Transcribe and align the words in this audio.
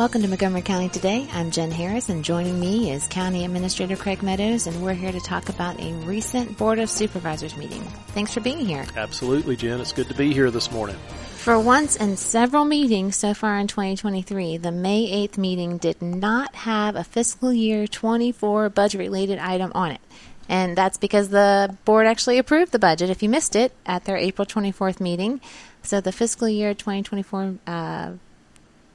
Welcome 0.00 0.22
to 0.22 0.28
Montgomery 0.28 0.62
County 0.62 0.88
Today. 0.88 1.28
I'm 1.30 1.50
Jen 1.50 1.70
Harris 1.70 2.08
and 2.08 2.24
joining 2.24 2.58
me 2.58 2.90
is 2.90 3.06
County 3.08 3.44
Administrator 3.44 3.96
Craig 3.96 4.22
Meadows 4.22 4.66
and 4.66 4.82
we're 4.82 4.94
here 4.94 5.12
to 5.12 5.20
talk 5.20 5.50
about 5.50 5.78
a 5.78 5.92
recent 5.92 6.56
Board 6.56 6.78
of 6.78 6.88
Supervisors 6.88 7.54
meeting. 7.54 7.82
Thanks 8.14 8.32
for 8.32 8.40
being 8.40 8.60
here. 8.60 8.86
Absolutely, 8.96 9.56
Jen. 9.56 9.78
It's 9.78 9.92
good 9.92 10.08
to 10.08 10.14
be 10.14 10.32
here 10.32 10.50
this 10.50 10.72
morning. 10.72 10.96
For 11.34 11.60
once 11.60 11.96
in 11.96 12.16
several 12.16 12.64
meetings 12.64 13.16
so 13.16 13.34
far 13.34 13.58
in 13.58 13.66
2023, 13.66 14.56
the 14.56 14.72
May 14.72 15.28
8th 15.28 15.36
meeting 15.36 15.76
did 15.76 16.00
not 16.00 16.54
have 16.54 16.96
a 16.96 17.04
fiscal 17.04 17.52
year 17.52 17.86
24 17.86 18.70
budget 18.70 18.98
related 18.98 19.38
item 19.38 19.70
on 19.74 19.90
it. 19.90 20.00
And 20.48 20.78
that's 20.78 20.96
because 20.96 21.28
the 21.28 21.76
board 21.84 22.06
actually 22.06 22.38
approved 22.38 22.72
the 22.72 22.78
budget, 22.78 23.10
if 23.10 23.22
you 23.22 23.28
missed 23.28 23.54
it, 23.54 23.74
at 23.84 24.06
their 24.06 24.16
April 24.16 24.46
24th 24.46 24.98
meeting. 24.98 25.42
So 25.82 26.00
the 26.00 26.10
fiscal 26.10 26.48
year 26.48 26.72
2024 26.72 27.54
uh, 27.66 28.12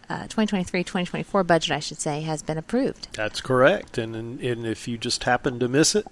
2023-2024 0.10 1.40
uh, 1.40 1.44
budget, 1.44 1.72
I 1.72 1.80
should 1.80 2.00
say, 2.00 2.22
has 2.22 2.42
been 2.42 2.58
approved. 2.58 3.10
That's 3.14 3.42
correct. 3.42 3.98
And, 3.98 4.16
and, 4.16 4.66
if 4.66 4.88
you 4.88 4.98
just 4.98 5.24
happen 5.24 5.60
to 5.60 5.68
miss 5.68 5.96
it, 5.96 6.08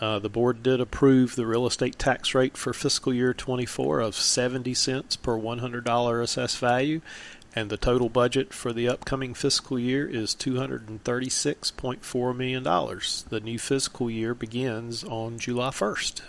uh, 0.00 0.18
the 0.18 0.28
board 0.28 0.62
did 0.62 0.80
approve 0.80 1.36
the 1.36 1.46
real 1.46 1.66
estate 1.66 1.98
tax 1.98 2.34
rate 2.34 2.56
for 2.56 2.72
fiscal 2.72 3.14
year 3.14 3.32
24 3.32 4.00
of 4.00 4.16
70 4.16 4.74
cents 4.74 5.16
per 5.16 5.38
$100 5.38 6.22
assessed 6.22 6.58
value. 6.58 7.00
And 7.54 7.68
the 7.68 7.76
total 7.76 8.08
budget 8.08 8.54
for 8.54 8.72
the 8.72 8.88
upcoming 8.88 9.34
fiscal 9.34 9.78
year 9.78 10.08
is 10.08 10.34
$236.4 10.34 12.36
million. 12.36 12.64
The 12.64 13.40
new 13.40 13.58
fiscal 13.58 14.10
year 14.10 14.34
begins 14.34 15.04
on 15.04 15.38
July 15.38 15.68
1st. 15.68 16.22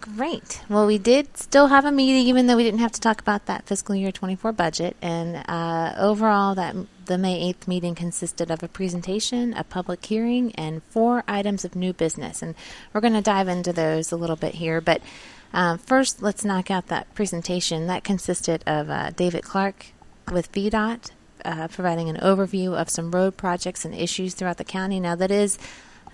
Great. 0.00 0.60
Well, 0.68 0.86
we 0.86 0.98
did 0.98 1.36
still 1.36 1.66
have 1.68 1.84
a 1.84 1.90
meeting, 1.90 2.26
even 2.26 2.46
though 2.46 2.56
we 2.56 2.62
didn't 2.62 2.80
have 2.80 2.92
to 2.92 3.00
talk 3.00 3.20
about 3.20 3.46
that 3.46 3.66
fiscal 3.66 3.94
year 3.94 4.12
24 4.12 4.52
budget. 4.52 4.96
And 5.02 5.44
uh, 5.48 5.94
overall, 5.98 6.54
that 6.54 6.76
the 7.06 7.18
May 7.18 7.52
8th 7.52 7.66
meeting 7.66 7.94
consisted 7.94 8.50
of 8.50 8.62
a 8.62 8.68
presentation, 8.68 9.54
a 9.54 9.64
public 9.64 10.04
hearing, 10.04 10.54
and 10.54 10.82
four 10.84 11.24
items 11.26 11.64
of 11.64 11.74
new 11.74 11.92
business. 11.92 12.42
And 12.42 12.54
we're 12.92 13.00
going 13.00 13.14
to 13.14 13.20
dive 13.20 13.48
into 13.48 13.72
those 13.72 14.12
a 14.12 14.16
little 14.16 14.36
bit 14.36 14.54
here. 14.54 14.80
But 14.80 15.02
uh, 15.52 15.78
first, 15.78 16.22
let's 16.22 16.44
knock 16.44 16.70
out 16.70 16.86
that 16.88 17.12
presentation. 17.14 17.88
That 17.88 18.04
consisted 18.04 18.62
of 18.66 18.90
uh, 18.90 19.10
David 19.10 19.42
Clark 19.42 19.86
with 20.30 20.52
VDOT. 20.52 21.10
Uh, 21.44 21.68
providing 21.68 22.08
an 22.08 22.16
overview 22.16 22.74
of 22.74 22.90
some 22.90 23.12
road 23.12 23.36
projects 23.36 23.84
and 23.84 23.94
issues 23.94 24.34
throughout 24.34 24.56
the 24.56 24.64
county. 24.64 24.98
Now, 24.98 25.14
that 25.14 25.30
is 25.30 25.56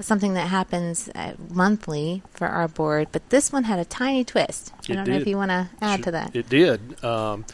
something 0.00 0.34
that 0.34 0.48
happens 0.48 1.08
uh, 1.14 1.34
monthly 1.50 2.22
for 2.30 2.46
our 2.46 2.68
board, 2.68 3.08
but 3.12 3.28
this 3.30 3.52
one 3.52 3.64
had 3.64 3.78
a 3.78 3.84
tiny 3.84 4.24
twist. 4.24 4.72
I 4.72 4.92
it 4.92 4.94
don't 4.96 5.04
did. 5.04 5.10
know 5.12 5.18
if 5.18 5.26
you 5.26 5.36
want 5.36 5.50
to 5.50 5.68
add 5.80 6.02
to 6.04 6.10
that. 6.12 6.34
It 6.34 6.48
did. 6.48 7.02
Um, 7.04 7.44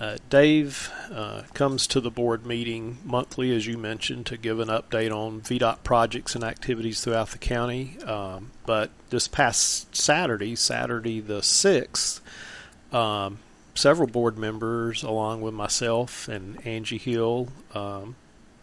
uh, 0.00 0.16
Dave 0.28 0.90
uh, 1.12 1.42
comes 1.54 1.86
to 1.86 2.00
the 2.00 2.10
board 2.10 2.44
meeting 2.44 2.98
monthly, 3.04 3.54
as 3.54 3.66
you 3.66 3.78
mentioned, 3.78 4.26
to 4.26 4.36
give 4.36 4.58
an 4.58 4.68
update 4.68 5.12
on 5.12 5.40
VDOT 5.40 5.84
projects 5.84 6.34
and 6.34 6.42
activities 6.42 7.00
throughout 7.00 7.30
the 7.30 7.38
county. 7.38 7.96
Um, 8.04 8.50
but 8.66 8.90
this 9.10 9.28
past 9.28 9.94
Saturday, 9.94 10.56
Saturday 10.56 11.20
the 11.20 11.40
6th, 11.40 12.20
um, 12.92 13.38
several 13.74 14.08
board 14.08 14.36
members, 14.36 15.02
along 15.04 15.42
with 15.42 15.54
myself 15.54 16.28
and 16.28 16.64
Angie 16.66 16.98
Hill, 16.98 17.48
um, 17.72 18.16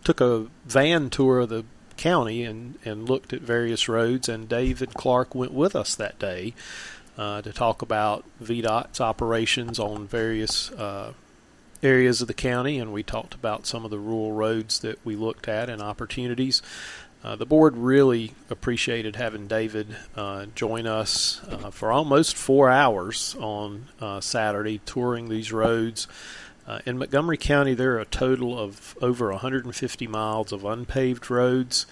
took 0.03 0.19
a 0.19 0.47
van 0.65 1.09
tour 1.09 1.39
of 1.39 1.49
the 1.49 1.63
county 2.01 2.43
and, 2.43 2.79
and 2.83 3.07
looked 3.07 3.31
at 3.31 3.41
various 3.41 3.87
roads, 3.87 4.27
and 4.27 4.49
David 4.49 4.95
Clark 4.95 5.35
went 5.35 5.53
with 5.53 5.75
us 5.75 5.93
that 5.95 6.17
day 6.17 6.53
uh, 7.17 7.43
to 7.43 7.53
talk 7.53 7.83
about 7.83 8.25
VDOT's 8.43 8.99
operations 8.99 9.79
on 9.79 10.07
various 10.07 10.71
uh, 10.71 11.13
areas 11.83 12.19
of 12.21 12.27
the 12.27 12.33
county, 12.33 12.79
and 12.79 12.91
we 12.91 13.03
talked 13.03 13.35
about 13.35 13.67
some 13.67 13.85
of 13.85 13.91
the 13.91 13.99
rural 13.99 14.31
roads 14.31 14.79
that 14.79 14.97
we 15.05 15.15
looked 15.15 15.47
at 15.47 15.69
and 15.69 15.79
opportunities. 15.81 16.63
Uh, 17.23 17.35
the 17.35 17.45
board 17.45 17.77
really 17.77 18.33
appreciated 18.49 19.15
having 19.15 19.47
David 19.47 19.95
uh, 20.15 20.47
join 20.55 20.87
us 20.87 21.39
uh, 21.49 21.69
for 21.69 21.91
almost 21.91 22.35
four 22.35 22.71
hours 22.71 23.35
on 23.39 23.89
uh, 23.99 24.19
Saturday, 24.19 24.81
touring 24.87 25.29
these 25.29 25.53
roads. 25.53 26.07
Uh, 26.67 26.79
in 26.85 26.97
Montgomery 26.97 27.37
County, 27.37 27.73
there 27.73 27.95
are 27.95 27.99
a 27.99 28.05
total 28.05 28.57
of 28.57 28.95
over 29.01 29.31
150 29.31 30.07
miles 30.07 30.51
of 30.51 30.63
unpaved 30.63 31.29
roads. 31.29 31.85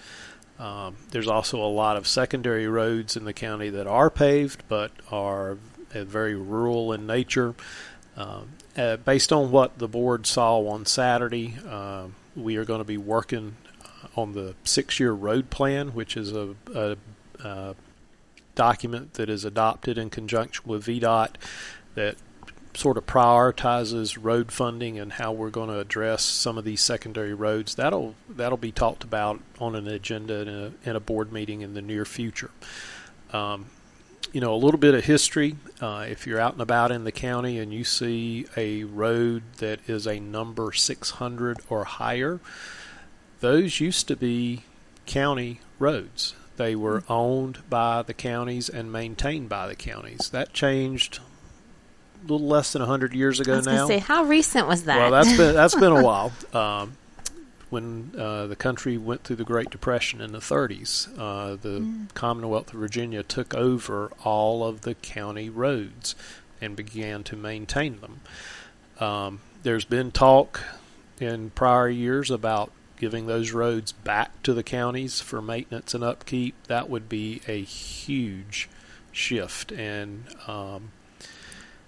Um, 0.58 0.96
there's 1.10 1.26
also 1.26 1.58
a 1.58 1.66
lot 1.66 1.96
of 1.96 2.06
secondary 2.06 2.68
roads 2.68 3.16
in 3.16 3.24
the 3.24 3.32
county 3.32 3.70
that 3.70 3.86
are 3.86 4.10
paved 4.10 4.62
but 4.68 4.92
are 5.10 5.56
uh, 5.94 6.04
very 6.04 6.34
rural 6.34 6.92
in 6.92 7.06
nature. 7.06 7.54
Um, 8.16 8.50
uh, 8.76 8.96
based 8.96 9.32
on 9.32 9.50
what 9.50 9.78
the 9.78 9.88
board 9.88 10.26
saw 10.26 10.58
on 10.68 10.84
Saturday, 10.86 11.56
uh, 11.66 12.08
we 12.36 12.56
are 12.56 12.64
going 12.64 12.80
to 12.80 12.84
be 12.84 12.98
working 12.98 13.56
on 14.16 14.32
the 14.32 14.54
six 14.64 15.00
year 15.00 15.12
road 15.12 15.50
plan, 15.50 15.88
which 15.94 16.16
is 16.16 16.32
a, 16.32 16.54
a, 16.74 16.96
a 17.42 17.74
document 18.54 19.14
that 19.14 19.28
is 19.28 19.44
adopted 19.44 19.96
in 19.98 20.10
conjunction 20.10 20.64
with 20.66 20.84
VDOT 20.84 21.30
that 21.94 22.16
sort 22.74 22.96
of 22.96 23.06
prioritizes 23.06 24.16
road 24.20 24.52
funding 24.52 24.98
and 24.98 25.14
how 25.14 25.32
we're 25.32 25.50
going 25.50 25.68
to 25.68 25.78
address 25.78 26.24
some 26.24 26.56
of 26.56 26.64
these 26.64 26.80
secondary 26.80 27.34
roads. 27.34 27.74
That'll 27.74 28.14
that'll 28.28 28.58
be 28.58 28.72
talked 28.72 29.04
about 29.04 29.40
on 29.58 29.74
an 29.74 29.88
agenda 29.88 30.40
in 30.40 30.48
a, 30.48 30.88
in 30.88 30.96
a 30.96 31.00
board 31.00 31.32
meeting 31.32 31.62
in 31.62 31.74
the 31.74 31.82
near 31.82 32.04
future. 32.04 32.50
Um, 33.32 33.66
you 34.32 34.40
know, 34.40 34.54
a 34.54 34.56
little 34.56 34.78
bit 34.78 34.94
of 34.94 35.04
history. 35.04 35.56
Uh, 35.80 36.06
if 36.08 36.26
you're 36.26 36.40
out 36.40 36.52
and 36.52 36.62
about 36.62 36.92
in 36.92 37.04
the 37.04 37.12
county 37.12 37.58
and 37.58 37.72
you 37.72 37.84
see 37.84 38.46
a 38.56 38.84
road 38.84 39.42
that 39.58 39.80
is 39.88 40.06
a 40.06 40.20
number 40.20 40.72
600 40.72 41.58
or 41.68 41.84
higher, 41.84 42.40
those 43.40 43.80
used 43.80 44.06
to 44.08 44.16
be 44.16 44.64
county 45.06 45.60
roads. 45.78 46.34
They 46.56 46.76
were 46.76 47.00
mm-hmm. 47.00 47.12
owned 47.12 47.70
by 47.70 48.02
the 48.02 48.14
counties 48.14 48.68
and 48.68 48.92
maintained 48.92 49.48
by 49.48 49.66
the 49.66 49.74
counties. 49.74 50.30
That 50.30 50.52
changed 50.52 51.18
a 52.20 52.32
little 52.32 52.46
less 52.46 52.72
than 52.72 52.82
hundred 52.82 53.14
years 53.14 53.40
ago 53.40 53.60
now. 53.60 53.86
Say, 53.86 53.98
how 53.98 54.24
recent 54.24 54.66
was 54.66 54.84
that? 54.84 54.98
Well, 54.98 55.10
that's 55.10 55.36
been 55.36 55.54
that's 55.54 55.74
been 55.74 55.92
a 55.92 56.02
while. 56.04 56.32
Um, 56.52 56.96
when 57.70 58.12
uh, 58.18 58.48
the 58.48 58.56
country 58.56 58.98
went 58.98 59.22
through 59.22 59.36
the 59.36 59.44
Great 59.44 59.70
Depression 59.70 60.20
in 60.20 60.32
the 60.32 60.40
30s, 60.40 61.08
uh, 61.16 61.54
the 61.54 61.80
mm. 61.80 62.12
Commonwealth 62.14 62.74
of 62.74 62.80
Virginia 62.80 63.22
took 63.22 63.54
over 63.54 64.10
all 64.24 64.64
of 64.66 64.80
the 64.80 64.96
county 64.96 65.48
roads 65.48 66.16
and 66.60 66.74
began 66.74 67.22
to 67.22 67.36
maintain 67.36 68.00
them. 68.00 68.20
Um, 68.98 69.40
there's 69.62 69.84
been 69.84 70.10
talk 70.10 70.62
in 71.20 71.50
prior 71.50 71.88
years 71.88 72.30
about 72.30 72.72
giving 72.98 73.26
those 73.26 73.52
roads 73.52 73.92
back 73.92 74.42
to 74.42 74.52
the 74.52 74.62
counties 74.62 75.20
for 75.20 75.40
maintenance 75.40 75.94
and 75.94 76.04
upkeep. 76.04 76.54
That 76.66 76.90
would 76.90 77.08
be 77.08 77.40
a 77.46 77.62
huge 77.62 78.68
shift, 79.12 79.72
and 79.72 80.24
um, 80.46 80.90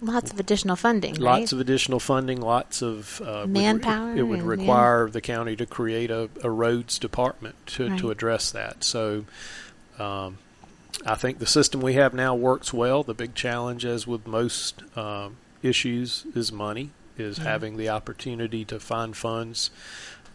Lots 0.02 0.32
of 0.32 0.40
additional 0.40 0.74
funding. 0.74 1.14
Lots 1.14 1.40
right? 1.40 1.52
of 1.52 1.60
additional 1.60 2.00
funding. 2.00 2.40
Lots 2.40 2.82
of 2.82 3.20
uh, 3.20 3.46
manpower. 3.46 4.08
Would, 4.08 4.18
it 4.18 4.22
would 4.24 4.42
require 4.42 5.06
yeah. 5.06 5.12
the 5.12 5.20
county 5.20 5.54
to 5.56 5.64
create 5.64 6.10
a, 6.10 6.28
a 6.42 6.50
roads 6.50 6.98
department 6.98 7.54
to, 7.68 7.88
right. 7.88 7.98
to 8.00 8.10
address 8.10 8.50
that. 8.50 8.82
So, 8.82 9.24
um, 9.98 10.38
I 11.06 11.14
think 11.14 11.38
the 11.38 11.46
system 11.46 11.80
we 11.80 11.94
have 11.94 12.14
now 12.14 12.34
works 12.34 12.72
well. 12.72 13.02
The 13.04 13.14
big 13.14 13.34
challenge, 13.34 13.84
as 13.84 14.06
with 14.06 14.26
most 14.26 14.82
um, 14.96 15.36
issues, 15.62 16.26
is 16.34 16.52
money. 16.52 16.90
Is 17.18 17.36
having 17.36 17.76
the 17.76 17.90
opportunity 17.90 18.64
to 18.64 18.80
find 18.80 19.14
funds 19.16 19.70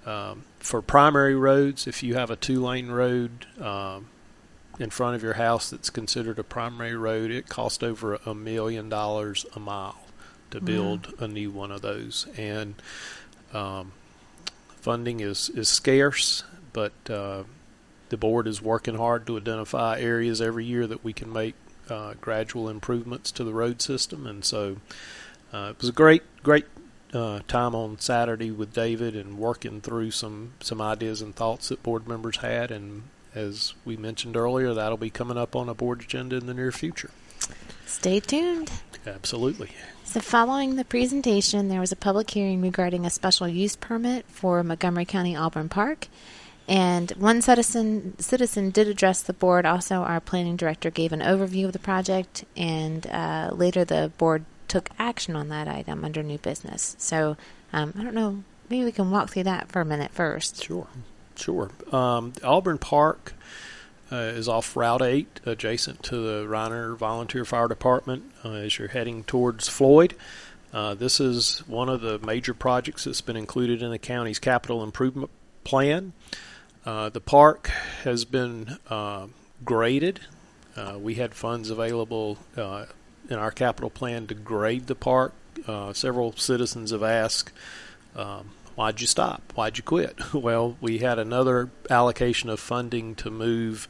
um, 0.06 0.44
for 0.60 0.82
primary 0.82 1.36
roads. 1.36 1.88
If 1.88 2.04
you 2.04 2.14
have 2.14 2.30
a 2.30 2.36
two-lane 2.36 2.90
road 2.90 3.48
um, 3.60 4.08
in 4.80 4.90
front 4.90 5.16
of 5.16 5.24
your 5.24 5.34
house 5.34 5.70
that's 5.70 5.90
considered 5.90 6.40
a 6.40 6.44
primary 6.44 6.96
road, 6.96 7.32
it 7.32 7.50
cost 7.50 7.84
over 7.84 8.16
a 8.26 8.36
million 8.36 8.90
dollars 8.90 9.46
a 9.56 9.60
mile 9.60 10.04
to 10.52 10.62
build 10.62 11.14
a 11.20 11.28
new 11.28 11.52
one 11.52 11.72
of 11.72 11.82
those. 11.82 12.28
And 12.38 12.76
um, 13.54 13.92
funding 14.68 15.20
is, 15.20 15.50
is 15.50 15.68
scarce, 15.68 16.44
but 16.74 16.94
uh, 17.10 17.44
the 18.10 18.18
board 18.18 18.48
is 18.48 18.62
working 18.62 18.96
hard 18.96 19.28
to 19.28 19.38
identify 19.38 20.00
areas 20.00 20.42
every 20.42 20.66
year 20.66 20.88
that 20.88 21.04
we 21.04 21.14
can 21.14 21.34
make 21.34 21.56
uh, 21.90 22.14
gradual 22.22 22.70
improvements 22.70 23.32
to 23.32 23.44
the 23.44 23.54
road 23.54 23.82
system. 23.82 24.26
And 24.28 24.46
so 24.46 24.78
uh, 25.54 25.72
it 25.72 25.82
was 25.82 25.90
a 25.90 25.94
great, 25.94 26.24
great 26.44 26.66
uh, 27.14 27.40
time 27.48 27.74
on 27.74 28.00
Saturday 28.00 28.52
with 28.52 28.74
David 28.74 29.16
and 29.16 29.38
working 29.38 29.82
through 29.82 30.12
some, 30.12 30.54
some 30.60 30.82
ideas 30.82 31.22
and 31.22 31.36
thoughts 31.36 31.70
that 31.70 31.84
board 31.84 32.08
members 32.08 32.38
had 32.38 32.72
and 32.72 33.04
as 33.38 33.74
we 33.86 33.96
mentioned 33.96 34.36
earlier, 34.36 34.74
that'll 34.74 34.98
be 34.98 35.10
coming 35.10 35.38
up 35.38 35.56
on 35.56 35.70
a 35.70 35.74
board 35.74 36.02
agenda 36.02 36.36
in 36.36 36.48
the 36.48 36.54
near 36.54 36.72
future. 36.72 37.12
Stay 37.86 38.20
tuned. 38.20 38.72
Absolutely. 39.06 39.70
So, 40.04 40.20
following 40.20 40.76
the 40.76 40.84
presentation, 40.84 41.70
there 41.70 41.80
was 41.80 41.92
a 41.92 41.96
public 41.96 42.30
hearing 42.30 42.62
regarding 42.62 43.06
a 43.06 43.10
special 43.10 43.48
use 43.48 43.76
permit 43.76 44.26
for 44.28 44.64
Montgomery 44.64 45.06
County 45.06 45.36
Auburn 45.36 45.70
Park. 45.70 46.08
And 46.68 47.12
one 47.12 47.42
citizen 47.42 48.20
citizen 48.20 48.72
did 48.72 48.88
address 48.88 49.22
the 49.22 49.34
board. 49.34 49.66
Also, 49.66 49.98
our 49.98 50.20
planning 50.20 50.58
director 50.58 50.90
gave 50.90 51.14
an 51.14 51.22
overview 51.22 51.66
of 51.66 51.74
the 51.74 51.80
project, 51.80 52.44
and 52.58 53.08
uh, 53.08 53.52
later 53.54 53.86
the 53.86 54.12
board 54.18 54.44
took 54.68 54.90
action 55.00 55.36
on 55.36 55.48
that 55.50 55.68
item 55.68 56.04
under 56.04 56.22
new 56.24 56.38
business. 56.40 56.96
So, 57.00 57.38
um, 57.72 57.94
I 57.98 58.04
don't 58.04 58.16
know 58.16 58.44
maybe 58.70 58.86
we 58.86 58.92
can 58.92 59.12
walk 59.12 59.30
through 59.30 59.44
that 59.44 59.70
for 59.70 59.82
a 59.82 59.86
minute 59.86 60.12
first. 60.12 60.64
Sure, 60.64 60.88
sure. 61.38 61.72
Um, 61.92 62.34
Auburn 62.44 62.78
Park 62.78 63.34
uh, 64.12 64.16
is 64.16 64.48
off 64.48 64.76
Route 64.76 65.02
8, 65.02 65.42
adjacent 65.46 66.04
to 66.04 66.16
the 66.18 66.48
Riner 66.48 66.96
Volunteer 66.96 67.46
Fire 67.46 67.68
Department 67.68 68.32
uh, 68.44 68.52
as 68.52 68.78
you're 68.78 68.88
heading 68.88 69.24
towards 69.24 69.68
Floyd. 69.68 70.16
Uh, 70.74 70.94
this 70.94 71.20
is 71.20 71.60
one 71.68 71.90
of 71.90 72.02
the 72.02 72.20
major 72.20 72.54
projects 72.54 73.06
that's 73.06 73.22
been 73.22 73.38
included 73.38 73.82
in 73.82 73.92
the 73.92 74.00
county's 74.00 74.40
capital 74.40 74.84
improvement 74.84 75.32
plan. 75.64 76.14
Uh, 76.86 77.10
the 77.10 77.22
park 77.22 77.68
has 78.04 78.26
been 78.26 78.78
uh, 78.90 79.28
graded. 79.64 80.20
Uh, 80.76 80.98
we 81.00 81.16
had 81.16 81.34
funds 81.34 81.70
available 81.70 82.38
in 82.56 83.38
our 83.38 83.52
capital 83.52 83.90
plan 83.90 84.28
to 84.28 84.34
grade 84.34 84.88
the 84.88 84.96
park. 84.96 85.34
several 85.94 86.32
citizens 86.34 86.92
have 86.92 87.04
asked, 87.04 87.52
um, 88.16 88.52
why'd 88.78 89.02
you 89.02 89.08
stop? 89.08 89.42
Why'd 89.56 89.78
you 89.78 89.84
quit? 89.84 90.16
well, 90.34 90.78
we 90.80 91.00
had 91.00 91.18
another 91.18 91.72
allocation 91.90 92.50
of 92.50 92.60
funding 92.60 93.16
to 93.16 93.32
move 93.32 93.88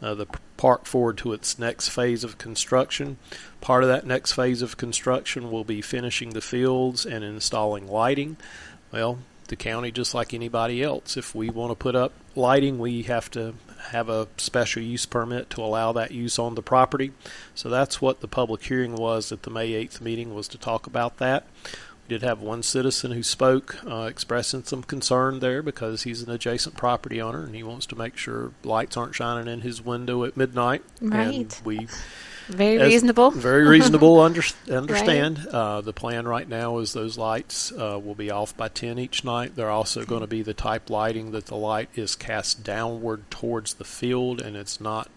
uh, 0.00 0.14
the 0.14 0.26
park 0.56 0.86
forward 0.86 1.18
to 1.18 1.34
its 1.34 1.58
next 1.58 1.90
phase 1.90 2.24
of 2.24 2.38
construction. 2.38 3.18
Part 3.60 3.84
of 3.84 3.90
that 3.90 4.06
next 4.06 4.32
phase 4.32 4.62
of 4.62 4.78
construction 4.78 5.50
will 5.50 5.64
be 5.64 5.82
finishing 5.82 6.30
the 6.30 6.40
fields 6.40 7.04
and 7.04 7.22
installing 7.22 7.86
lighting. 7.86 8.38
Well, 8.90 9.18
the 9.48 9.56
county, 9.56 9.92
just 9.92 10.14
like 10.14 10.32
anybody 10.32 10.82
else, 10.82 11.18
if 11.18 11.34
we 11.34 11.50
want 11.50 11.70
to 11.70 11.76
put 11.76 11.94
up 11.94 12.12
lighting, 12.34 12.78
we 12.78 13.02
have 13.02 13.30
to 13.32 13.54
have 13.90 14.08
a 14.08 14.28
special 14.38 14.82
use 14.82 15.04
permit 15.04 15.50
to 15.50 15.60
allow 15.60 15.92
that 15.92 16.10
use 16.10 16.38
on 16.38 16.54
the 16.54 16.62
property. 16.62 17.12
So 17.54 17.68
that's 17.68 18.00
what 18.00 18.20
the 18.20 18.28
public 18.28 18.64
hearing 18.64 18.94
was 18.94 19.30
at 19.30 19.42
the 19.42 19.50
May 19.50 19.72
8th 19.72 20.00
meeting 20.00 20.34
was 20.34 20.48
to 20.48 20.58
talk 20.58 20.86
about 20.86 21.18
that 21.18 21.44
did 22.08 22.22
have 22.22 22.40
one 22.40 22.62
citizen 22.62 23.12
who 23.12 23.22
spoke, 23.22 23.78
uh, 23.86 24.02
expressing 24.02 24.64
some 24.64 24.82
concern 24.82 25.40
there 25.40 25.62
because 25.62 26.02
he's 26.02 26.22
an 26.22 26.30
adjacent 26.30 26.76
property 26.76 27.20
owner 27.20 27.44
and 27.44 27.54
he 27.54 27.62
wants 27.62 27.86
to 27.86 27.96
make 27.96 28.16
sure 28.16 28.52
lights 28.64 28.96
aren't 28.96 29.14
shining 29.14 29.52
in 29.52 29.60
his 29.62 29.80
window 29.80 30.24
at 30.24 30.36
midnight. 30.36 30.82
Right. 31.00 31.34
And 31.34 31.60
we 31.64 31.88
very 32.48 32.78
reasonable. 32.78 33.30
Very 33.30 33.66
reasonable. 33.66 34.20
Under, 34.20 34.42
understand. 34.70 35.38
Right. 35.38 35.54
Uh, 35.54 35.80
the 35.80 35.92
plan 35.92 36.26
right 36.26 36.48
now 36.48 36.78
is 36.78 36.92
those 36.92 37.16
lights 37.16 37.72
uh, 37.72 37.98
will 38.02 38.14
be 38.14 38.30
off 38.30 38.56
by 38.56 38.68
ten 38.68 38.98
each 38.98 39.24
night. 39.24 39.54
They're 39.54 39.70
also 39.70 40.04
going 40.04 40.22
to 40.22 40.26
be 40.26 40.42
the 40.42 40.54
type 40.54 40.90
lighting 40.90 41.30
that 41.32 41.46
the 41.46 41.56
light 41.56 41.88
is 41.94 42.16
cast 42.16 42.64
downward 42.64 43.30
towards 43.30 43.74
the 43.74 43.84
field, 43.84 44.40
and 44.40 44.56
it's 44.56 44.80
not 44.80 45.08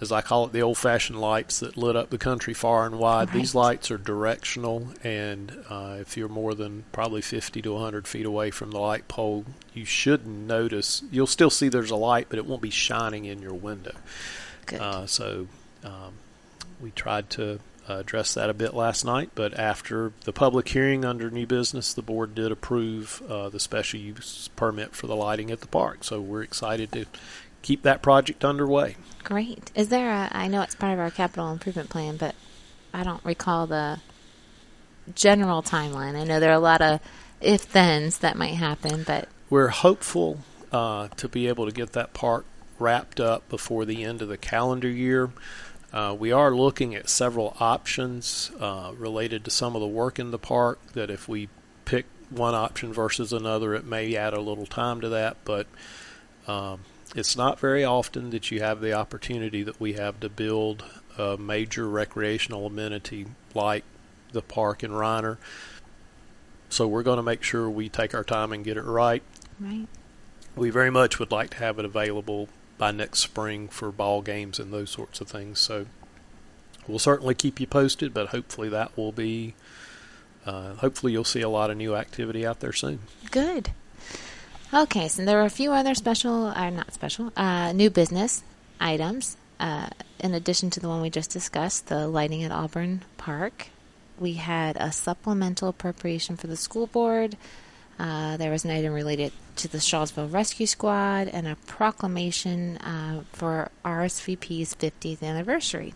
as 0.00 0.12
I 0.12 0.20
call 0.20 0.46
it, 0.46 0.52
the 0.52 0.62
old 0.62 0.78
fashioned 0.78 1.20
lights 1.20 1.60
that 1.60 1.76
lit 1.76 1.96
up 1.96 2.10
the 2.10 2.18
country 2.18 2.54
far 2.54 2.86
and 2.86 2.98
wide. 2.98 3.28
Right. 3.28 3.38
These 3.38 3.54
lights 3.54 3.90
are 3.90 3.98
directional, 3.98 4.88
and 5.02 5.64
uh, 5.68 5.96
if 6.00 6.16
you're 6.16 6.28
more 6.28 6.54
than 6.54 6.84
probably 6.92 7.20
50 7.20 7.62
to 7.62 7.72
100 7.72 8.06
feet 8.06 8.24
away 8.24 8.50
from 8.50 8.70
the 8.70 8.78
light 8.78 9.08
pole, 9.08 9.44
you 9.74 9.84
shouldn't 9.84 10.46
notice. 10.46 11.02
You'll 11.10 11.26
still 11.26 11.50
see 11.50 11.68
there's 11.68 11.90
a 11.90 11.96
light, 11.96 12.26
but 12.28 12.38
it 12.38 12.46
won't 12.46 12.62
be 12.62 12.70
shining 12.70 13.24
in 13.24 13.42
your 13.42 13.54
window. 13.54 13.94
Good. 14.66 14.80
Uh, 14.80 15.06
so 15.06 15.48
um, 15.82 16.14
we 16.80 16.90
tried 16.92 17.30
to 17.30 17.58
address 17.88 18.34
that 18.34 18.50
a 18.50 18.54
bit 18.54 18.74
last 18.74 19.04
night, 19.04 19.30
but 19.34 19.58
after 19.58 20.12
the 20.24 20.32
public 20.32 20.68
hearing 20.68 21.04
under 21.04 21.30
new 21.30 21.46
business, 21.46 21.92
the 21.92 22.02
board 22.02 22.34
did 22.34 22.52
approve 22.52 23.22
uh, 23.28 23.48
the 23.48 23.58
special 23.58 23.98
use 23.98 24.48
permit 24.56 24.94
for 24.94 25.06
the 25.06 25.16
lighting 25.16 25.50
at 25.50 25.60
the 25.60 25.66
park. 25.66 26.04
So 26.04 26.20
we're 26.20 26.42
excited 26.42 26.92
to 26.92 27.06
keep 27.62 27.82
that 27.82 28.02
project 28.02 28.44
underway. 28.44 28.96
Great. 29.24 29.70
Is 29.74 29.88
there 29.88 30.10
a? 30.10 30.28
I 30.32 30.48
know 30.48 30.62
it's 30.62 30.74
part 30.74 30.92
of 30.92 30.98
our 30.98 31.10
capital 31.10 31.50
improvement 31.50 31.90
plan, 31.90 32.16
but 32.16 32.34
I 32.94 33.02
don't 33.02 33.24
recall 33.24 33.66
the 33.66 34.00
general 35.14 35.62
timeline. 35.62 36.16
I 36.16 36.24
know 36.24 36.40
there 36.40 36.50
are 36.50 36.54
a 36.54 36.60
lot 36.60 36.80
of 36.80 37.00
if 37.40 37.62
thens 37.62 38.18
that 38.18 38.36
might 38.36 38.54
happen, 38.54 39.04
but 39.06 39.28
we're 39.50 39.68
hopeful 39.68 40.38
uh, 40.72 41.08
to 41.16 41.28
be 41.28 41.46
able 41.48 41.66
to 41.66 41.72
get 41.72 41.92
that 41.92 42.14
park 42.14 42.44
wrapped 42.78 43.20
up 43.20 43.48
before 43.48 43.84
the 43.84 44.04
end 44.04 44.22
of 44.22 44.28
the 44.28 44.36
calendar 44.36 44.88
year. 44.88 45.30
Uh, 45.92 46.14
we 46.18 46.30
are 46.30 46.54
looking 46.54 46.94
at 46.94 47.08
several 47.08 47.56
options 47.60 48.50
uh, 48.60 48.92
related 48.96 49.44
to 49.44 49.50
some 49.50 49.74
of 49.74 49.80
the 49.80 49.86
work 49.86 50.18
in 50.18 50.30
the 50.30 50.38
park. 50.38 50.78
That 50.92 51.10
if 51.10 51.28
we 51.28 51.48
pick 51.84 52.06
one 52.30 52.54
option 52.54 52.92
versus 52.92 53.32
another, 53.32 53.74
it 53.74 53.84
may 53.84 54.14
add 54.14 54.34
a 54.34 54.40
little 54.40 54.66
time 54.66 55.00
to 55.00 55.08
that, 55.08 55.38
but 55.44 55.66
um, 56.46 56.80
it's 57.14 57.36
not 57.36 57.58
very 57.58 57.84
often 57.84 58.30
that 58.30 58.50
you 58.50 58.60
have 58.60 58.80
the 58.80 58.92
opportunity 58.92 59.62
that 59.62 59.80
we 59.80 59.94
have 59.94 60.20
to 60.20 60.28
build 60.28 60.84
a 61.16 61.36
major 61.36 61.88
recreational 61.88 62.66
amenity 62.66 63.26
like 63.54 63.84
the 64.32 64.42
park 64.42 64.84
in 64.84 64.90
Riner. 64.90 65.38
So 66.68 66.86
we're 66.86 67.02
going 67.02 67.16
to 67.16 67.22
make 67.22 67.42
sure 67.42 67.68
we 67.68 67.88
take 67.88 68.14
our 68.14 68.24
time 68.24 68.52
and 68.52 68.64
get 68.64 68.76
it 68.76 68.82
right. 68.82 69.22
Right. 69.58 69.86
We 70.54 70.70
very 70.70 70.90
much 70.90 71.18
would 71.18 71.32
like 71.32 71.50
to 71.50 71.56
have 71.58 71.78
it 71.78 71.84
available 71.84 72.48
by 72.76 72.92
next 72.92 73.20
spring 73.20 73.68
for 73.68 73.90
ball 73.90 74.22
games 74.22 74.58
and 74.58 74.72
those 74.72 74.90
sorts 74.90 75.20
of 75.20 75.28
things. 75.28 75.58
So 75.58 75.86
we'll 76.86 76.98
certainly 76.98 77.34
keep 77.34 77.58
you 77.58 77.66
posted, 77.66 78.12
but 78.12 78.28
hopefully 78.28 78.68
that 78.68 78.96
will 78.96 79.12
be. 79.12 79.54
Uh, 80.46 80.74
hopefully 80.74 81.12
you'll 81.12 81.24
see 81.24 81.42
a 81.42 81.48
lot 81.48 81.70
of 81.70 81.76
new 81.76 81.94
activity 81.94 82.46
out 82.46 82.60
there 82.60 82.72
soon. 82.72 83.00
Good. 83.30 83.70
Okay, 84.72 85.08
so 85.08 85.24
there 85.24 85.38
were 85.38 85.46
a 85.46 85.50
few 85.50 85.72
other 85.72 85.94
special, 85.94 86.48
or 86.48 86.50
uh, 86.54 86.68
not 86.68 86.92
special, 86.92 87.32
uh, 87.38 87.72
new 87.72 87.88
business 87.88 88.42
items. 88.78 89.38
Uh, 89.58 89.88
in 90.20 90.34
addition 90.34 90.68
to 90.68 90.78
the 90.78 90.88
one 90.88 91.00
we 91.00 91.08
just 91.08 91.30
discussed, 91.30 91.86
the 91.86 92.06
lighting 92.06 92.44
at 92.44 92.52
Auburn 92.52 93.02
Park, 93.16 93.68
we 94.18 94.34
had 94.34 94.76
a 94.76 94.92
supplemental 94.92 95.68
appropriation 95.68 96.36
for 96.36 96.48
the 96.48 96.56
school 96.56 96.86
board. 96.86 97.38
Uh, 97.98 98.36
there 98.36 98.50
was 98.50 98.66
an 98.66 98.70
item 98.70 98.92
related 98.92 99.32
to 99.56 99.68
the 99.68 99.78
Shawsville 99.78 100.30
Rescue 100.30 100.66
Squad 100.66 101.28
and 101.28 101.48
a 101.48 101.56
proclamation 101.66 102.76
uh, 102.76 103.22
for 103.32 103.70
RSVP's 103.86 104.74
50th 104.74 105.22
anniversary. 105.22 105.94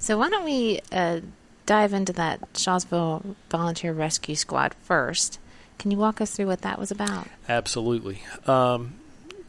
So, 0.00 0.18
why 0.18 0.28
don't 0.28 0.44
we 0.44 0.80
uh, 0.90 1.20
dive 1.66 1.92
into 1.92 2.12
that 2.14 2.52
Shawsville 2.54 3.36
Volunteer 3.48 3.92
Rescue 3.92 4.34
Squad 4.34 4.74
first? 4.82 5.38
Can 5.78 5.90
you 5.90 5.96
walk 5.96 6.20
us 6.20 6.32
through 6.32 6.46
what 6.46 6.62
that 6.62 6.78
was 6.78 6.90
about? 6.90 7.28
Absolutely. 7.48 8.22
Um, 8.46 8.94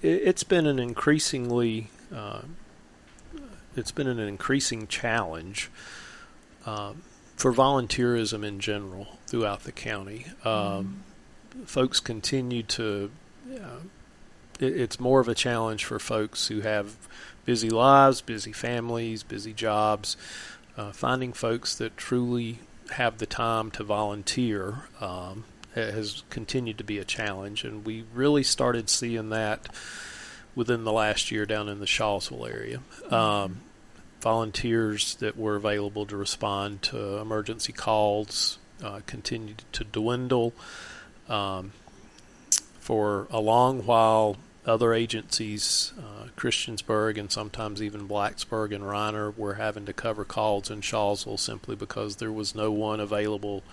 it, 0.01 0.25
has 0.25 0.43
been 0.43 0.67
an 0.67 0.79
increasingly 0.79 1.89
uh, 2.13 2.41
it's 3.75 3.91
been 3.91 4.07
an 4.07 4.19
increasing 4.19 4.87
challenge 4.87 5.69
um, 6.65 7.03
for 7.35 7.53
volunteerism 7.53 8.43
in 8.43 8.59
general 8.59 9.07
throughout 9.27 9.63
the 9.63 9.71
county. 9.71 10.25
Um, 10.43 11.03
mm. 11.55 11.67
Folks 11.67 11.99
continue 11.99 12.63
to. 12.63 13.11
Uh, 13.51 13.79
it, 14.59 14.79
it's 14.79 14.99
more 14.99 15.19
of 15.19 15.27
a 15.27 15.35
challenge 15.35 15.85
for 15.85 15.99
folks 15.99 16.47
who 16.47 16.61
have 16.61 16.95
busy 17.45 17.69
lives, 17.69 18.21
busy 18.21 18.51
families, 18.51 19.23
busy 19.23 19.53
jobs. 19.53 20.17
Uh, 20.77 20.91
finding 20.91 21.33
folks 21.33 21.75
that 21.75 21.97
truly 21.97 22.59
have 22.91 23.17
the 23.17 23.25
time 23.25 23.69
to 23.69 23.83
volunteer 23.83 24.85
um, 25.01 25.43
has 25.75 26.23
continued 26.29 26.77
to 26.77 26.83
be 26.83 26.97
a 26.97 27.05
challenge, 27.05 27.63
and 27.63 27.85
we 27.85 28.05
really 28.13 28.43
started 28.43 28.89
seeing 28.89 29.29
that 29.29 29.67
within 30.55 30.83
the 30.83 30.91
last 30.91 31.31
year 31.31 31.45
down 31.45 31.69
in 31.69 31.79
the 31.79 31.85
Shawsville 31.85 32.51
area. 32.51 32.81
Mm-hmm. 33.03 33.13
Um, 33.13 33.61
volunteers 34.21 35.15
that 35.15 35.37
were 35.37 35.55
available 35.55 36.05
to 36.05 36.17
respond 36.17 36.81
to 36.81 37.17
emergency 37.17 37.71
calls 37.71 38.57
uh, 38.83 39.01
continued 39.05 39.63
to 39.73 39.83
dwindle. 39.83 40.53
Um, 41.27 41.71
for 42.79 43.27
a 43.29 43.39
long 43.39 43.85
while, 43.85 44.37
other 44.65 44.93
agencies, 44.93 45.93
uh, 45.97 46.27
Christiansburg 46.37 47.17
and 47.17 47.31
sometimes 47.31 47.81
even 47.81 48.07
Blacksburg 48.07 48.73
and 48.73 48.83
Riner, 48.83 49.35
were 49.37 49.55
having 49.55 49.85
to 49.85 49.93
cover 49.93 50.25
calls 50.25 50.69
in 50.69 50.81
Shawsville 50.81 51.39
simply 51.39 51.75
because 51.75 52.17
there 52.17 52.31
was 52.31 52.55
no 52.55 52.71
one 52.71 52.99
available 52.99 53.63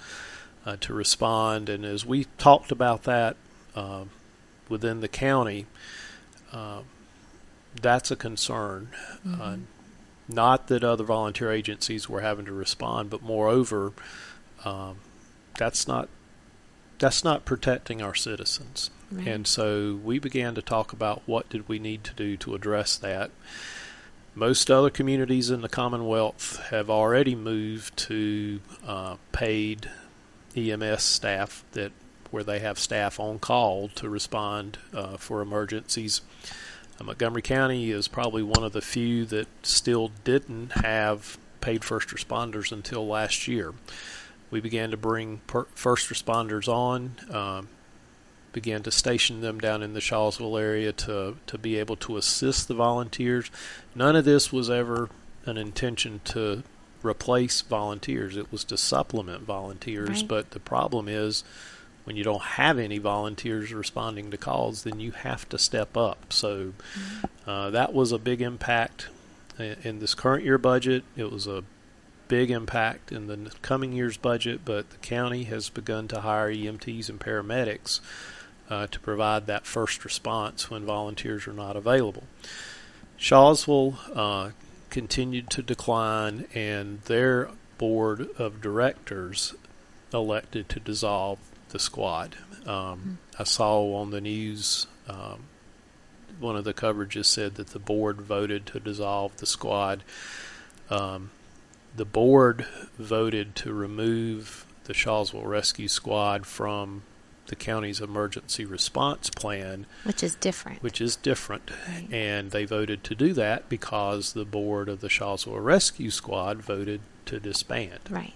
uh, 0.66 0.76
to 0.80 0.92
respond. 0.92 1.68
And 1.68 1.84
as 1.84 2.04
we 2.04 2.24
talked 2.36 2.72
about 2.72 3.04
that 3.04 3.36
uh, 3.74 4.04
within 4.68 5.00
the 5.00 5.08
county, 5.08 5.66
uh, 6.52 6.80
that's 7.80 8.10
a 8.10 8.16
concern. 8.16 8.88
Uh, 9.24 9.28
mm-hmm. 9.28 9.62
not 10.28 10.66
that 10.66 10.82
other 10.82 11.04
volunteer 11.04 11.52
agencies 11.52 12.08
were 12.08 12.20
having 12.20 12.44
to 12.46 12.52
respond, 12.52 13.08
but 13.08 13.22
moreover, 13.22 13.92
um, 14.64 14.96
that's 15.58 15.86
not 15.86 16.08
that's 16.98 17.22
not 17.22 17.44
protecting 17.44 18.00
our 18.02 18.14
citizens. 18.14 18.90
Right. 19.12 19.28
And 19.28 19.46
so 19.46 20.00
we 20.02 20.18
began 20.18 20.54
to 20.54 20.62
talk 20.62 20.92
about 20.92 21.22
what 21.26 21.48
did 21.50 21.68
we 21.68 21.78
need 21.78 22.04
to 22.04 22.14
do 22.14 22.36
to 22.38 22.54
address 22.54 22.96
that. 22.96 23.30
Most 24.34 24.70
other 24.70 24.90
communities 24.90 25.50
in 25.50 25.60
the 25.60 25.68
Commonwealth 25.68 26.60
have 26.70 26.90
already 26.90 27.34
moved 27.34 27.96
to 27.98 28.60
uh, 28.86 29.16
paid 29.32 29.90
EMS 30.56 31.02
staff 31.02 31.64
that 31.72 31.92
where 32.30 32.44
they 32.44 32.58
have 32.58 32.78
staff 32.78 33.20
on 33.20 33.38
call 33.38 33.88
to 33.88 34.08
respond 34.08 34.78
uh, 34.94 35.16
for 35.16 35.40
emergencies. 35.40 36.22
Uh, 37.00 37.04
Montgomery 37.04 37.42
County 37.42 37.90
is 37.90 38.08
probably 38.08 38.42
one 38.42 38.64
of 38.64 38.72
the 38.72 38.80
few 38.80 39.24
that 39.26 39.46
still 39.62 40.10
didn't 40.24 40.72
have 40.72 41.38
paid 41.60 41.84
first 41.84 42.08
responders 42.08 42.72
until 42.72 43.06
last 43.06 43.48
year. 43.48 43.74
We 44.50 44.60
began 44.60 44.90
to 44.90 44.96
bring 44.96 45.40
per- 45.46 45.66
first 45.74 46.08
responders 46.08 46.68
on. 46.68 47.16
Um, 47.30 47.68
began 48.52 48.82
to 48.82 48.90
station 48.90 49.42
them 49.42 49.58
down 49.58 49.82
in 49.82 49.92
the 49.92 50.00
Shawsville 50.00 50.58
area 50.58 50.90
to 50.90 51.36
to 51.46 51.58
be 51.58 51.76
able 51.76 51.96
to 51.96 52.16
assist 52.16 52.68
the 52.68 52.74
volunteers. 52.74 53.50
None 53.94 54.16
of 54.16 54.24
this 54.24 54.50
was 54.50 54.70
ever 54.70 55.10
an 55.44 55.58
intention 55.58 56.20
to 56.24 56.62
replace 57.06 57.60
volunteers. 57.60 58.36
It 58.36 58.50
was 58.50 58.64
to 58.64 58.76
supplement 58.76 59.42
volunteers. 59.42 60.20
Right. 60.20 60.28
But 60.28 60.50
the 60.50 60.60
problem 60.60 61.08
is 61.08 61.44
when 62.04 62.16
you 62.16 62.24
don't 62.24 62.42
have 62.42 62.78
any 62.78 62.98
volunteers 62.98 63.72
responding 63.72 64.30
to 64.30 64.36
calls, 64.36 64.84
then 64.84 65.00
you 65.00 65.12
have 65.12 65.48
to 65.48 65.58
step 65.58 65.96
up. 65.96 66.32
So 66.32 66.72
uh, 67.46 67.70
that 67.70 67.92
was 67.92 68.12
a 68.12 68.18
big 68.18 68.40
impact 68.40 69.08
in, 69.58 69.76
in 69.82 69.98
this 69.98 70.14
current 70.14 70.44
year 70.44 70.58
budget. 70.58 71.04
It 71.16 71.32
was 71.32 71.46
a 71.46 71.64
big 72.28 72.50
impact 72.50 73.12
in 73.12 73.26
the 73.26 73.50
coming 73.62 73.92
year's 73.92 74.16
budget, 74.16 74.60
but 74.64 74.90
the 74.90 74.96
county 74.98 75.44
has 75.44 75.68
begun 75.68 76.08
to 76.08 76.20
hire 76.20 76.52
EMTs 76.52 77.08
and 77.08 77.20
paramedics 77.20 78.00
uh, 78.68 78.86
to 78.88 79.00
provide 79.00 79.46
that 79.46 79.66
first 79.66 80.04
response 80.04 80.70
when 80.70 80.84
volunteers 80.84 81.46
are 81.46 81.52
not 81.52 81.76
available. 81.76 82.24
Shawsville 83.18 83.96
uh, 84.14 84.50
continued 84.90 85.50
to 85.50 85.62
decline, 85.62 86.46
and 86.54 87.00
their 87.02 87.50
board 87.78 88.28
of 88.38 88.60
directors 88.60 89.54
elected 90.12 90.68
to 90.70 90.80
dissolve 90.80 91.38
the 91.70 91.78
squad. 91.78 92.36
Um, 92.66 93.18
I 93.38 93.44
saw 93.44 93.94
on 93.96 94.10
the 94.10 94.20
news 94.20 94.86
um, 95.08 95.44
one 96.38 96.56
of 96.56 96.64
the 96.64 96.74
coverages 96.74 97.26
said 97.26 97.54
that 97.56 97.68
the 97.68 97.78
board 97.78 98.20
voted 98.20 98.66
to 98.66 98.80
dissolve 98.80 99.36
the 99.36 99.46
squad. 99.46 100.02
Um, 100.90 101.30
the 101.94 102.04
board 102.04 102.66
voted 102.98 103.56
to 103.56 103.72
remove 103.72 104.66
the 104.84 104.92
Shawsville 104.92 105.46
Rescue 105.46 105.88
Squad 105.88 106.46
from 106.46 107.02
the 107.48 107.56
county's 107.56 108.00
emergency 108.00 108.64
response 108.64 109.30
plan, 109.30 109.86
Which 110.04 110.22
is 110.22 110.34
different. 110.34 110.82
which 110.82 111.00
is 111.00 111.16
different. 111.16 111.70
Right. 111.88 112.08
And 112.12 112.50
they 112.50 112.64
voted 112.64 113.04
to 113.04 113.14
do 113.14 113.32
that 113.34 113.68
because 113.68 114.32
the 114.32 114.44
board 114.44 114.88
of 114.88 115.00
the 115.00 115.08
Shawsville 115.08 115.62
Rescue 115.64 116.10
Squad 116.10 116.58
voted 116.62 117.00
to 117.26 117.40
disband. 117.40 118.00
right. 118.10 118.34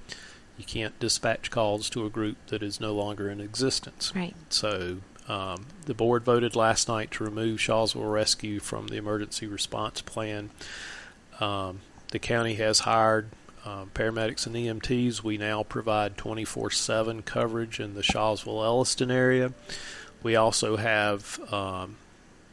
You 0.58 0.64
can't 0.66 0.98
dispatch 1.00 1.50
calls 1.50 1.88
to 1.90 2.04
a 2.04 2.10
group 2.10 2.36
that 2.48 2.62
is 2.62 2.80
no 2.80 2.92
longer 2.94 3.30
in 3.30 3.40
existence. 3.40 4.12
Right. 4.14 4.34
So 4.50 4.98
um, 5.26 5.66
the 5.86 5.94
board 5.94 6.22
voted 6.22 6.54
last 6.54 6.86
night 6.86 7.10
to 7.12 7.24
remove 7.24 7.60
Shawsville 7.60 8.12
Rescue 8.12 8.60
from 8.60 8.88
the 8.88 8.96
emergency 8.96 9.46
response 9.46 10.02
plan. 10.02 10.50
Um, 11.40 11.80
the 12.10 12.18
county 12.18 12.56
has 12.56 12.80
hired 12.80 13.30
um, 13.64 13.90
paramedics 13.94 14.46
and 14.46 14.54
EMTs. 14.54 15.22
We 15.22 15.38
now 15.38 15.62
provide 15.62 16.16
24 16.16 16.70
7 16.70 17.22
coverage 17.22 17.80
in 17.80 17.94
the 17.94 18.02
Shawsville 18.02 18.64
Elliston 18.64 19.10
area. 19.10 19.52
We 20.22 20.36
also 20.36 20.76
have 20.76 21.40
um, 21.52 21.96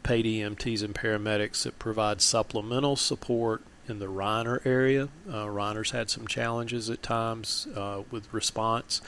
paid 0.04 0.26
EMTs 0.26 0.84
and 0.84 0.96
paramedics 0.96 1.64
that 1.64 1.80
provide 1.80 2.22
supplemental 2.22 2.96
support 2.96 3.62
in 3.88 4.00
the 4.00 4.08
Riner 4.08 4.66
area. 4.66 5.10
Uh, 5.28 5.46
Riner's 5.46 5.92
had 5.92 6.10
some 6.10 6.28
challenges 6.28 6.90
at 6.90 7.04
times 7.04 7.68
uh, 7.76 8.04
with 8.12 8.34
response, 8.34 9.02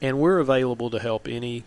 and 0.00 0.18
we're 0.18 0.38
available 0.38 0.90
to 0.90 0.98
help 0.98 1.28
any 1.28 1.64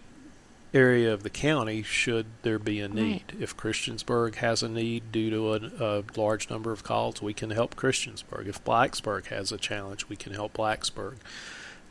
area 0.73 1.13
of 1.13 1.23
the 1.23 1.29
county 1.29 1.83
should 1.83 2.25
there 2.41 2.57
be 2.57 2.79
a 2.79 2.87
need. 2.87 3.23
Right. 3.29 3.41
If 3.41 3.55
Christiansburg 3.55 4.35
has 4.35 4.63
a 4.63 4.69
need 4.69 5.11
due 5.11 5.29
to 5.29 5.53
a, 5.53 5.99
a 5.99 6.03
large 6.15 6.49
number 6.49 6.71
of 6.71 6.83
calls, 6.83 7.21
we 7.21 7.33
can 7.33 7.51
help 7.51 7.75
Christiansburg. 7.75 8.47
If 8.47 8.63
Blacksburg 8.63 9.27
has 9.27 9.51
a 9.51 9.57
challenge, 9.57 10.09
we 10.09 10.15
can 10.15 10.33
help 10.33 10.53
Blacksburg. 10.53 11.17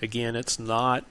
Again, 0.00 0.34
it's 0.36 0.58
not 0.58 1.04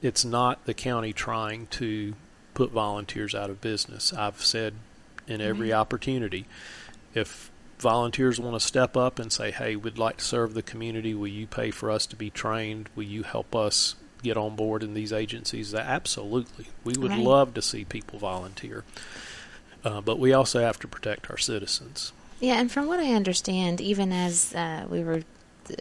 it's 0.00 0.24
not 0.24 0.64
the 0.64 0.74
county 0.74 1.12
trying 1.12 1.66
to 1.66 2.14
put 2.54 2.70
volunteers 2.70 3.34
out 3.34 3.50
of 3.50 3.60
business. 3.60 4.12
I've 4.12 4.44
said 4.44 4.74
in 5.26 5.40
every 5.40 5.70
Right. 5.72 5.76
opportunity, 5.78 6.46
if 7.14 7.50
volunteers 7.80 8.38
want 8.38 8.54
to 8.54 8.64
step 8.64 8.96
up 8.96 9.18
and 9.18 9.32
say, 9.32 9.50
"Hey, 9.50 9.74
we'd 9.74 9.98
like 9.98 10.18
to 10.18 10.24
serve 10.24 10.54
the 10.54 10.62
community. 10.62 11.14
Will 11.14 11.26
you 11.28 11.48
pay 11.48 11.72
for 11.72 11.90
us 11.90 12.06
to 12.06 12.16
be 12.16 12.30
trained? 12.30 12.88
Will 12.94 13.04
you 13.04 13.24
help 13.24 13.56
us 13.56 13.96
get 14.22 14.36
on 14.36 14.56
board 14.56 14.82
in 14.82 14.94
these 14.94 15.12
agencies?" 15.12 15.74
Absolutely, 15.74 16.66
we 16.84 16.94
would 16.96 17.10
Right. 17.10 17.20
love 17.20 17.54
to 17.54 17.62
see 17.62 17.84
people 17.84 18.18
volunteer. 18.18 18.84
Uh, 19.84 20.00
but 20.00 20.18
we 20.18 20.32
also 20.32 20.60
have 20.60 20.78
to 20.80 20.88
protect 20.88 21.30
our 21.30 21.38
citizens. 21.38 22.12
Yeah, 22.40 22.60
and 22.60 22.70
from 22.70 22.86
what 22.86 23.00
I 23.00 23.14
understand, 23.14 23.80
even 23.80 24.12
as 24.12 24.54
uh, 24.54 24.86
we 24.88 25.02
were, 25.02 25.22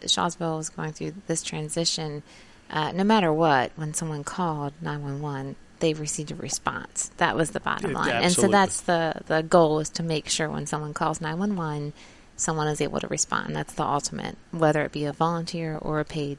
Shawsville 0.03 0.58
was 0.58 0.70
going 0.70 0.94
through 0.94 1.13
this 1.27 1.44
transition, 1.44 2.24
uh, 2.70 2.91
no 2.91 3.03
matter 3.03 3.32
what, 3.32 3.72
when 3.75 3.94
someone 3.94 4.24
called 4.24 4.74
911, 4.82 5.56
they 5.79 5.94
received 5.94 6.32
a 6.32 6.36
response. 6.36 7.12
That 7.17 7.36
was 7.36 7.51
the 7.51 7.60
bottom 7.60 7.94
line. 7.94 8.10
And 8.10 8.32
so 8.34 8.48
that's 8.48 8.82
the, 8.82 9.22
the 9.27 9.41
goal 9.44 9.79
is 9.79 9.89
to 9.91 10.03
make 10.03 10.27
sure 10.29 10.50
when 10.50 10.65
someone 10.65 10.94
calls 10.94 11.22
911, 11.22 11.94
someone 12.36 12.67
is 12.67 12.82
able 12.82 13.00
to 13.00 13.08
respond. 13.08 13.56
That's 13.56 13.74
the 13.74 13.84
ultimate, 13.84 14.38
whether 14.51 14.82
it 14.82 14.91
be 14.91 15.06
a 15.06 15.13
volunteer 15.13 15.77
or 15.79 16.00
a 16.00 16.06
paid 16.06 16.38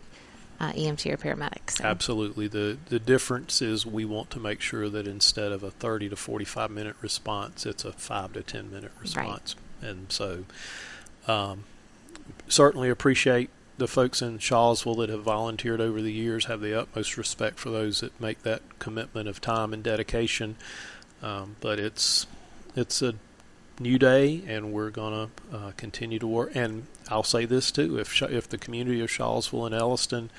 uh, 0.60 0.72
EMT 0.72 1.12
or 1.12 1.16
paramedic. 1.16 1.70
So, 1.70 1.84
Absolutely. 1.84 2.48
The 2.48 2.78
the 2.88 2.98
difference 2.98 3.62
is 3.62 3.86
we 3.86 4.04
want 4.04 4.30
to 4.30 4.40
make 4.40 4.60
sure 4.60 4.88
that 4.88 5.06
instead 5.06 5.52
of 5.52 5.62
a 5.62 5.70
30 5.70 6.08
to 6.10 6.16
45 6.16 6.70
minute 6.70 6.96
response, 7.00 7.64
it's 7.66 7.84
a 7.84 7.92
5 7.92 8.32
to 8.34 8.42
10 8.42 8.70
minute 8.70 8.92
response. 9.00 9.54
And 9.80 10.10
so 10.10 10.44
um, 11.26 11.64
certainly 12.48 12.90
appreciate 12.90 13.50
the 13.76 13.86
folks 13.86 14.20
in 14.20 14.38
Shawsville 14.38 14.96
that 14.98 15.08
have 15.08 15.22
volunteered 15.22 15.80
over 15.80 16.02
the 16.02 16.12
years, 16.12 16.46
have 16.46 16.60
the 16.60 16.74
utmost 16.74 17.16
respect 17.16 17.60
for 17.60 17.70
those 17.70 18.00
that 18.00 18.20
make 18.20 18.42
that 18.42 18.80
commitment 18.80 19.28
of 19.28 19.40
time 19.40 19.72
and 19.72 19.82
dedication. 19.82 20.56
Um, 21.22 21.56
but 21.60 21.78
it's 21.78 22.26
it's 22.74 23.02
a 23.02 23.14
new 23.80 23.98
day, 23.98 24.42
and 24.46 24.72
we're 24.72 24.90
going 24.90 25.30
to 25.50 25.56
uh, 25.56 25.72
continue 25.76 26.18
to 26.18 26.26
work. 26.26 26.52
And 26.54 26.86
I'll 27.08 27.22
say 27.22 27.44
this 27.44 27.70
too: 27.70 27.98
if 27.98 28.20
if 28.22 28.48
the 28.48 28.58
community 28.58 29.00
of 29.00 29.08
Shawsville 29.10 29.66
and 29.66 29.74
Elliston 29.74 30.30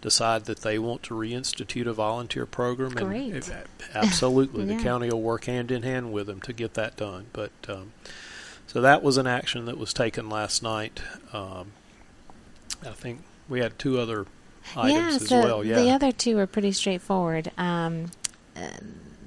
decide 0.00 0.44
that 0.44 0.60
they 0.60 0.78
want 0.78 1.02
to 1.04 1.14
reinstitute 1.14 1.86
a 1.86 1.92
volunteer 1.92 2.44
program, 2.46 2.96
and 2.96 3.06
Great. 3.08 3.34
if- 3.34 3.50
absolutely, 3.94 4.64
Yeah. 4.68 4.76
the 4.76 4.82
county 4.82 5.10
will 5.10 5.22
work 5.22 5.46
hand 5.46 5.70
in 5.70 5.82
hand 5.82 6.12
with 6.12 6.26
them 6.26 6.40
to 6.42 6.52
get 6.52 6.74
that 6.74 6.96
done. 6.96 7.26
But 7.32 7.52
um, 7.68 7.92
so 8.66 8.80
that 8.80 9.02
was 9.02 9.16
an 9.16 9.26
action 9.26 9.64
that 9.66 9.78
was 9.78 9.92
taken 9.92 10.28
last 10.28 10.62
night. 10.62 11.00
Um, 11.32 11.72
I 12.84 12.90
think 12.90 13.22
we 13.48 13.60
had 13.60 13.78
two 13.78 13.98
other 13.98 14.26
items 14.76 14.94
yeah, 14.94 15.16
as 15.16 15.28
so 15.28 15.40
well. 15.40 15.64
Yeah, 15.64 15.80
the 15.80 15.90
other 15.90 16.12
two 16.12 16.36
were 16.36 16.46
pretty 16.46 16.72
straightforward. 16.72 17.50
Um, 17.56 18.10
uh, 18.56 18.68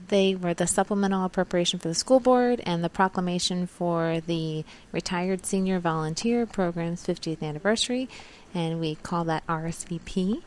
they 0.08 0.36
were 0.36 0.54
the 0.54 0.68
supplemental 0.68 1.26
appropriation 1.26 1.80
for 1.80 1.88
the 1.88 1.96
school 1.96 2.20
board 2.20 2.62
and 2.66 2.84
the 2.84 2.90
proclamation 2.90 3.68
for 3.68 4.22
the 4.26 4.64
retired 4.92 5.46
senior 5.46 5.80
volunteer 5.80 6.46
program's 6.46 7.06
50th 7.06 7.42
anniversary, 7.42 8.08
and 8.54 8.80
we 8.80 8.96
call 8.96 9.24
that 9.26 9.46
RSVP. 9.48 10.42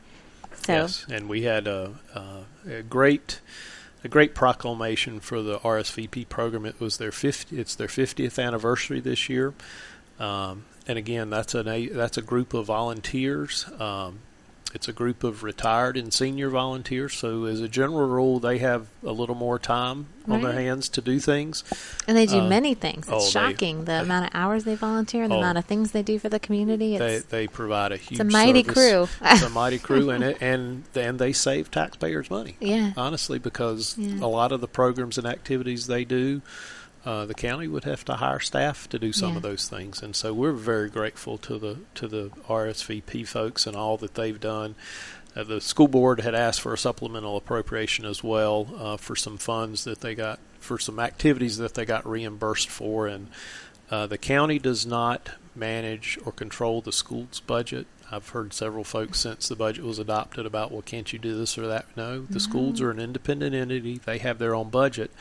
So 0.63 0.73
Yes, 0.73 1.07
and 1.09 1.29
we 1.29 1.43
had 1.43 1.67
a, 1.67 1.95
a, 2.15 2.45
a 2.69 2.83
great 2.83 3.41
a 4.03 4.09
great 4.09 4.35
proclamation 4.35 5.21
for 5.21 5.43
the 5.43 5.59
RSVP 5.59 6.29
program. 6.31 6.65
It 6.65 6.81
was 6.81 6.97
their 6.97 7.13
50, 7.13 7.59
it's 7.59 7.75
their 7.75 7.87
50th 7.87 8.43
anniversary 8.43 9.01
this 9.01 9.29
year, 9.29 9.53
um, 10.19 10.65
and 10.87 10.99
again, 10.99 11.31
that's 11.31 11.55
an 11.55 11.69
a 11.69 11.89
that's 11.89 12.19
a 12.19 12.23
group 12.23 12.55
of 12.55 12.67
volunteers. 12.67 13.67
Um, 13.79 14.21
it's 14.75 14.89
a 14.89 14.93
group 14.93 15.25
of 15.25 15.43
retired 15.43 15.97
and 15.97 16.13
senior 16.13 16.49
volunteers. 16.51 17.15
So, 17.15 17.45
as 17.45 17.61
a 17.61 17.69
general 17.69 18.09
rule, 18.09 18.39
they 18.41 18.59
have 18.59 18.87
a 19.05 19.13
little 19.13 19.35
more 19.35 19.59
time 19.59 20.07
on 20.29 20.43
their 20.43 20.53
hands 20.53 20.89
to 20.91 21.01
do 21.01 21.19
things. 21.19 21.65
and 22.07 22.17
they 22.17 22.27
do 22.27 22.39
uh, 22.41 22.49
many 22.49 22.75
things. 22.75 23.07
It's 23.09 23.13
oh, 23.13 23.21
they- 23.21 23.31
shocking 23.31 23.81
the 23.81 23.85
they- 23.87 23.99
amount 23.99 24.27
of 24.27 24.31
hours 24.35 24.65
they 24.65 24.77
volunteer 24.77 25.23
and 25.25 25.33
the 25.33 25.37
Oh. 25.37 25.41
amount 25.41 25.59
of 25.59 25.65
things 25.65 25.91
they 25.91 26.03
do 26.03 26.19
for 26.21 26.29
the 26.29 26.39
community. 26.39 26.97
They 26.99 27.15
It's, 27.17 27.27
they 27.27 27.47
provide 27.49 27.91
a 27.93 27.97
huge 27.97 28.13
it's 28.13 28.21
a 28.21 28.25
mighty 28.25 28.63
service. 28.63 28.75
crew. 28.75 29.09
it's 29.29 29.43
a 29.43 29.49
mighty 29.51 29.79
crew, 29.79 30.11
and 30.11 30.23
it, 30.23 30.39
and 30.43 30.85
and 30.95 31.19
they 31.19 31.33
save 31.33 31.71
taxpayers 31.71 32.31
money. 32.31 32.57
yeah. 32.61 32.93
honestly, 32.97 33.39
because 33.41 33.97
Yeah. 33.99 34.25
a 34.25 34.29
lot 34.29 34.53
of 34.53 34.61
the 34.61 34.69
programs 34.69 35.19
and 35.19 35.27
activities 35.27 35.87
they 35.89 36.05
do, 36.05 36.43
uh, 37.05 37.25
the 37.27 37.35
county 37.35 37.67
would 37.67 37.85
have 37.85 38.05
to 38.05 38.15
hire 38.17 38.41
staff 38.41 38.89
to 38.91 38.99
do 38.99 39.13
some 39.13 39.31
Yeah. 39.31 39.37
of 39.37 39.43
those 39.43 39.69
things, 39.69 40.03
and 40.03 40.15
so 40.15 40.33
we're 40.35 40.53
very 40.53 40.91
grateful 40.91 41.39
to 41.39 41.59
the 41.59 41.79
to 41.95 42.09
the 42.09 42.31
RSVP 42.49 43.25
folks 43.27 43.67
and 43.67 43.77
all 43.77 43.97
that 43.99 44.15
they've 44.15 44.41
done. 44.41 44.75
Uh, 45.37 45.45
the 45.45 45.61
school 45.61 45.89
board 45.89 46.21
had 46.21 46.35
asked 46.35 46.61
for 46.61 46.75
a 46.75 46.79
supplemental 46.79 47.37
appropriation 47.37 48.05
as 48.05 48.23
well 48.25 48.67
uh, 48.79 48.97
for 48.97 49.15
some 49.17 49.39
funds 49.39 49.85
that 49.85 50.01
they 50.01 50.15
got 50.15 50.39
for 50.59 50.79
some 50.79 50.99
activities 50.99 51.57
that 51.59 51.75
they 51.75 51.85
got 51.85 52.07
reimbursed 52.07 52.69
for, 52.69 53.07
and 53.07 53.29
uh, 53.91 54.07
the 54.07 54.19
county 54.19 54.59
does 54.59 54.85
not 54.85 55.31
manage 55.55 56.19
or 56.27 56.33
control 56.33 56.81
the 56.81 56.93
school's 56.93 57.41
budget. 57.41 57.87
I've 58.13 58.29
heard 58.31 58.53
several 58.53 58.83
folks 58.83 59.21
since 59.21 59.49
the 59.49 59.55
budget 59.55 59.85
was 59.85 60.01
adopted 60.01 60.45
about, 60.45 60.73
well, 60.73 60.83
can't 60.83 61.13
you 61.13 61.19
do 61.21 61.39
this 61.39 61.57
or 61.57 61.67
that? 61.69 61.87
No, 61.97 62.23
the 62.23 62.41
schools 62.41 62.81
are 62.81 62.91
an 62.91 62.99
independent 62.99 63.55
entity. 63.55 64.01
They 64.05 64.19
have 64.19 64.39
their 64.41 64.53
own 64.55 64.69
budget. 64.69 65.13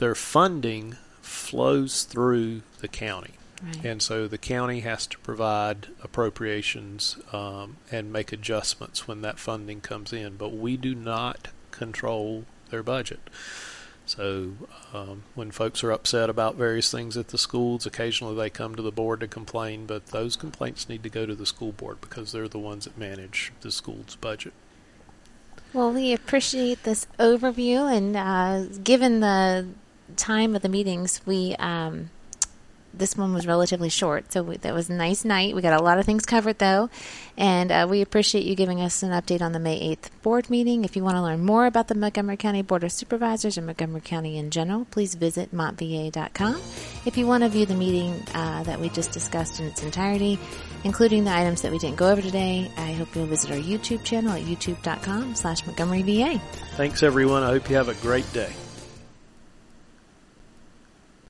Their 0.00 0.14
funding 0.14 0.96
flows 1.22 2.04
through 2.04 2.62
the 2.80 2.88
county. 2.88 3.34
Right. 3.62 3.84
And 3.84 4.02
so 4.02 4.26
the 4.26 4.38
county 4.38 4.80
has 4.80 5.06
to 5.08 5.18
provide 5.18 5.88
appropriations 6.02 7.18
um, 7.32 7.76
and 7.92 8.12
make 8.12 8.32
adjustments 8.32 9.06
when 9.06 9.20
that 9.22 9.38
funding 9.38 9.80
comes 9.82 10.12
in. 10.12 10.36
But 10.36 10.54
we 10.54 10.76
do 10.76 10.94
not 10.94 11.48
control 11.70 12.46
their 12.70 12.82
budget. 12.82 13.20
So 14.06 14.52
um, 14.92 15.22
when 15.34 15.50
folks 15.50 15.84
are 15.84 15.92
upset 15.92 16.30
about 16.30 16.56
various 16.56 16.90
things 16.90 17.16
at 17.16 17.28
the 17.28 17.38
schools, 17.38 17.86
occasionally 17.86 18.34
they 18.34 18.50
come 18.50 18.74
to 18.74 18.82
the 18.82 18.90
board 18.90 19.20
to 19.20 19.28
complain, 19.28 19.86
but 19.86 20.06
those 20.06 20.34
complaints 20.34 20.88
need 20.88 21.02
to 21.04 21.08
go 21.08 21.26
to 21.26 21.34
the 21.34 21.46
school 21.46 21.72
board 21.72 22.00
because 22.00 22.32
they're 22.32 22.48
the 22.48 22.58
ones 22.58 22.84
that 22.84 22.98
manage 22.98 23.52
the 23.60 23.70
school's 23.70 24.16
budget. 24.16 24.52
Well, 25.72 25.92
we 25.92 26.12
appreciate 26.12 26.82
this 26.82 27.06
overview, 27.20 27.96
and 27.96 28.16
uh, 28.16 28.64
given 28.82 29.20
the 29.20 29.68
time 30.10 30.54
of 30.54 30.62
the 30.62 30.68
meetings, 30.68 31.20
we 31.26 31.54
um, 31.58 32.10
this 32.92 33.16
one 33.16 33.32
was 33.32 33.46
relatively 33.46 33.88
short, 33.88 34.32
so 34.32 34.42
we, 34.42 34.56
that 34.58 34.74
was 34.74 34.90
a 34.90 34.94
nice 34.94 35.24
night. 35.24 35.54
We 35.54 35.62
got 35.62 35.78
a 35.78 35.82
lot 35.82 35.98
of 35.98 36.06
things 36.06 36.26
covered 36.26 36.58
though, 36.58 36.90
and 37.36 37.70
uh, 37.70 37.86
we 37.88 38.00
appreciate 38.00 38.44
you 38.44 38.54
giving 38.54 38.80
us 38.80 39.02
an 39.02 39.10
update 39.10 39.42
on 39.42 39.52
the 39.52 39.60
May 39.60 39.96
8th 39.96 40.10
board 40.22 40.50
meeting. 40.50 40.84
If 40.84 40.96
you 40.96 41.04
want 41.04 41.16
to 41.16 41.22
learn 41.22 41.44
more 41.44 41.66
about 41.66 41.88
the 41.88 41.94
Montgomery 41.94 42.36
County 42.36 42.62
Board 42.62 42.84
of 42.84 42.92
Supervisors 42.92 43.56
and 43.56 43.66
Montgomery 43.66 44.00
County 44.00 44.36
in 44.38 44.50
general, 44.50 44.86
please 44.90 45.14
visit 45.14 45.54
montva.com. 45.54 46.60
If 47.06 47.16
you 47.16 47.26
want 47.26 47.44
to 47.44 47.48
view 47.48 47.66
the 47.66 47.74
meeting 47.74 48.22
uh, 48.34 48.64
that 48.64 48.80
we 48.80 48.88
just 48.88 49.12
discussed 49.12 49.60
in 49.60 49.66
its 49.66 49.82
entirety, 49.82 50.38
including 50.84 51.24
the 51.24 51.32
items 51.32 51.62
that 51.62 51.72
we 51.72 51.78
didn't 51.78 51.96
go 51.96 52.10
over 52.10 52.20
today, 52.20 52.70
I 52.76 52.92
hope 52.92 53.14
you'll 53.14 53.26
visit 53.26 53.50
our 53.50 53.56
YouTube 53.56 54.04
channel 54.04 54.32
at 54.32 54.42
youtube.com 54.42 55.34
slash 55.36 55.64
Montgomery 55.64 56.02
VA. 56.02 56.40
Thanks 56.76 57.02
everyone. 57.02 57.42
I 57.42 57.50
hope 57.50 57.70
you 57.70 57.76
have 57.76 57.88
a 57.88 57.94
great 57.94 58.30
day. 58.32 58.52